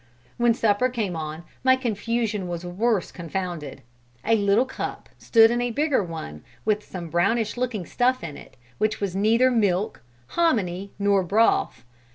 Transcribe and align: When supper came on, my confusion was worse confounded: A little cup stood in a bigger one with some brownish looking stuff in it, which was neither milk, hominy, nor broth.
When 0.37 0.55
supper 0.55 0.89
came 0.89 1.15
on, 1.15 1.43
my 1.63 1.75
confusion 1.75 2.47
was 2.47 2.65
worse 2.65 3.11
confounded: 3.11 3.83
A 4.25 4.33
little 4.35 4.65
cup 4.65 5.09
stood 5.19 5.51
in 5.51 5.61
a 5.61 5.69
bigger 5.69 6.03
one 6.03 6.43
with 6.65 6.83
some 6.83 7.11
brownish 7.11 7.55
looking 7.55 7.85
stuff 7.85 8.23
in 8.23 8.35
it, 8.35 8.57
which 8.79 8.99
was 8.99 9.15
neither 9.15 9.51
milk, 9.51 10.01
hominy, 10.29 10.91
nor 10.97 11.21
broth. 11.23 11.85